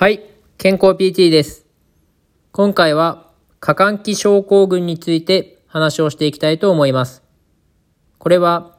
[0.00, 0.22] はい、
[0.56, 1.66] 健康 PT です。
[2.52, 3.26] 今回は、
[3.58, 7.22] 過換気症候群について話をしていきたいと思います。
[8.16, 8.78] これは、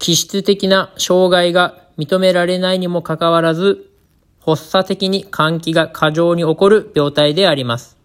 [0.00, 3.92] 気質的な障害が認められないにもかかわらず、
[4.44, 7.96] 発作的に換気が過剰に起こる病態であります。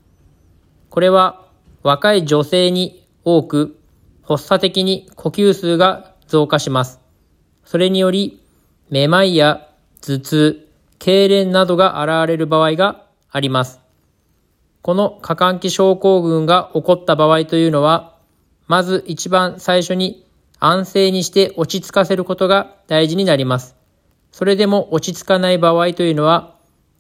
[0.92, 1.48] これは、
[1.82, 3.76] 若い女性に多く、
[4.22, 7.00] 発作的に呼吸数が増加します。
[7.66, 8.40] それにより、
[8.92, 9.68] めまいや
[10.00, 10.65] 頭痛、
[11.00, 13.80] 痙攣などが現れる場合があります。
[14.82, 18.16] この過換気症候群が起こった場合というのは、
[18.68, 20.26] まず一番最初に
[20.60, 23.76] 安静にして落ち着かせることが大事になります。
[24.32, 26.56] それでも落ち着かない場合というのは、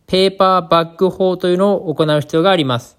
[0.08, 2.98] ペーパーバッグ法というのを行う必要があります。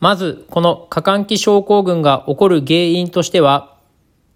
[0.00, 3.76] まず、この過換気症候群が起こる原因としては、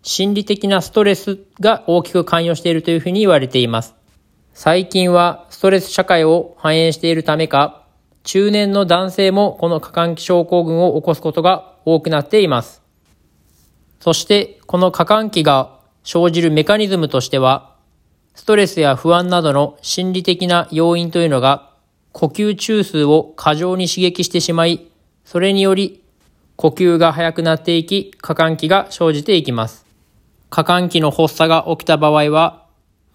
[0.03, 3.96] 心理的なストレスが大きく関与しているというふうに言われています。
[4.59, 7.85] 最近はストレス社会を反映しているためか、
[8.23, 12.81] 中年の男性もこの過換気症候群を起こすことが多くなっています。
[14.01, 17.75] そして、この過換気が生じるメカニズムとしては、
[18.35, 21.75] ストレスや不安などの心理的な要因というのが、
[22.13, 24.87] 呼吸中枢を過剰に刺激してしまい、
[25.27, 26.03] それにより
[26.57, 29.85] 呼吸が速くなっていき、過換気が生じていきます。
[30.49, 32.66] 過換気の発作が起きた場合は、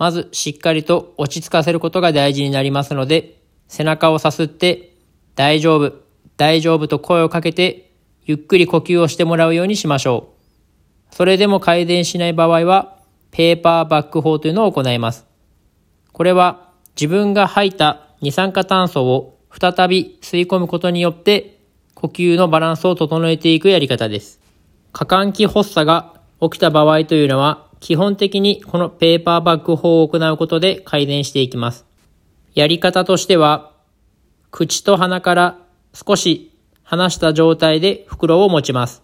[0.01, 4.95] まずしっかりと落ち着かせることが大事になりますので、背中をさすって、
[5.35, 5.93] 大丈夫、
[6.37, 7.91] 大丈夫と声をかけて、
[8.25, 10.29] ゆっくり呼吸をしてもらうようにしましょ
[11.11, 11.15] う。
[11.15, 12.97] それでも改善しない場合は、
[13.29, 15.27] ペーパーバック法というのを行います。
[16.13, 21.59] これは自分が吐いた二酸化炭素を再び吸い込むことによって、
[21.93, 24.41] 呼吸のバランスを整えていくやり方です。
[24.93, 31.85] 過換気発作が起きた場合というのは、基本的にこのペーパーバッグ法を行うことで改善していきます。
[32.53, 33.73] やり方としては、
[34.51, 35.57] 口と鼻から
[35.93, 39.01] 少し離した状態で袋を持ちます。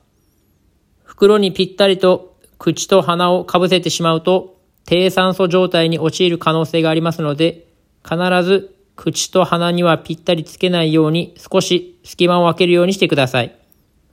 [1.03, 7.68] 袋にぴったりと口と鼻をかぶせてしまうと、低酸素状態に陥る可能性がありますので、
[8.03, 13.57] 必ず口と鼻にはぴったりつけないように少し隙間を空けるようにしてください。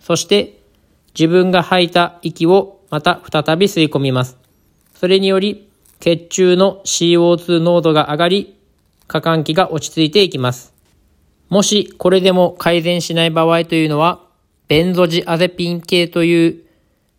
[0.00, 0.62] そして、
[1.15, 4.44] 自分が吐いた息をまた再び吸い込みます。
[4.94, 5.69] それにより、
[6.00, 8.56] 血中の CO2 濃度が上がり、
[9.06, 10.72] 過換気が落ち着いていきます。
[11.49, 14.21] もしこれでも改善しない場合というのは、
[14.69, 16.65] ベンゾジアゼピン系という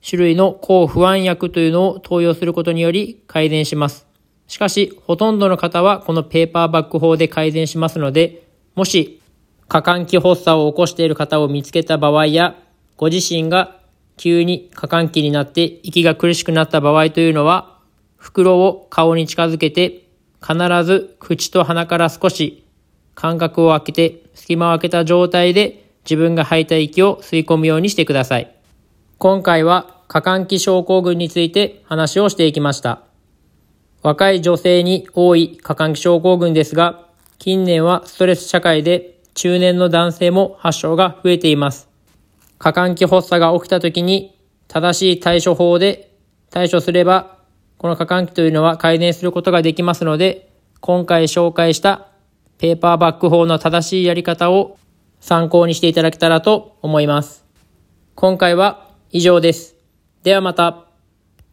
[0.08, 4.08] 種類の抗不安薬というのを投与することにより改善します。
[4.48, 8.44] しかし、ほとんどの方はこのペーパーバッグ法で改善しますので、
[8.76, 9.22] もし、
[9.68, 12.56] 過換気発作を起こしている方を見つけた場合や、
[12.98, 13.80] ご自身が
[14.18, 17.80] 急に過換気になって息が苦しくなった場合というのは、
[18.18, 20.08] 袋を顔に近づけて、
[20.42, 22.66] 必ず口と鼻から少し
[23.16, 28.56] 間隔を空けて、隙間を空けた状態で自分が吐いた息を吸い込むようにしてください。
[29.18, 33.02] 今回は過換気症候群について話をしていきました。
[34.04, 37.08] 若い女性に多い過換気症候群ですが、
[37.40, 41.90] 近年はストレス社会で中年の男性も発症が増えています。
[42.66, 44.36] 過換気発作が起きた時に
[44.68, 46.12] 正しい対処法で
[46.50, 47.38] 対処すれば、
[47.78, 52.08] この過換気というのは改善することができますので、今回紹介した
[52.58, 54.80] ペーパーバック法の正しいやり方を
[55.20, 57.46] 参考にしていただけたらと思います。
[58.16, 59.76] 今回は以上です。
[60.24, 60.85] ではまた。